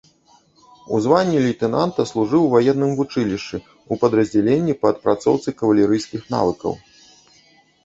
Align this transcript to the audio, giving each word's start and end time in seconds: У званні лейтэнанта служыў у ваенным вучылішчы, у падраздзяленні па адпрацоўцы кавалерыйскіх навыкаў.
У 0.95 1.01
званні 1.05 1.41
лейтэнанта 1.45 2.05
служыў 2.13 2.41
у 2.45 2.47
ваенным 2.55 2.91
вучылішчы, 3.01 3.57
у 3.91 3.99
падраздзяленні 4.05 4.73
па 4.81 4.87
адпрацоўцы 4.95 5.57
кавалерыйскіх 5.63 6.21
навыкаў. 6.39 6.73